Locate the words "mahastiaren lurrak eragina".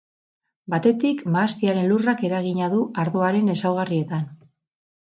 1.35-2.73